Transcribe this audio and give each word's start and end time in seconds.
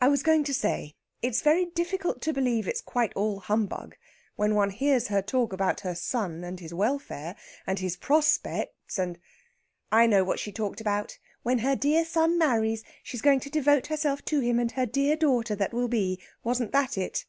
I 0.00 0.08
was 0.08 0.24
going 0.24 0.42
to 0.42 0.52
say. 0.52 0.96
It's 1.22 1.42
very 1.42 1.64
difficult 1.64 2.20
to 2.22 2.32
believe 2.32 2.66
it's 2.66 2.80
quite 2.80 3.12
all 3.14 3.38
humbug 3.38 3.94
when 4.34 4.56
one 4.56 4.70
hears 4.70 5.06
her 5.06 5.22
talk 5.22 5.52
about 5.52 5.82
her 5.82 5.94
son 5.94 6.42
and 6.42 6.58
his 6.58 6.74
welfare, 6.74 7.36
and 7.68 7.78
his 7.78 7.96
prospects 7.96 8.98
and...." 8.98 9.16
"I 9.92 10.08
know 10.08 10.24
what 10.24 10.40
she 10.40 10.50
talked 10.50 10.80
about. 10.80 11.20
When 11.44 11.58
her 11.60 11.76
dear 11.76 12.04
son 12.04 12.36
marries, 12.36 12.82
she's 13.04 13.22
going 13.22 13.38
to 13.38 13.48
devote 13.48 13.86
herself 13.86 14.24
to 14.24 14.40
him 14.40 14.58
and 14.58 14.72
her 14.72 14.86
dear 14.86 15.14
daughter 15.14 15.54
that 15.54 15.72
will 15.72 15.86
be. 15.86 16.20
Wasn't 16.42 16.72
that 16.72 16.98
it?" 16.98 17.24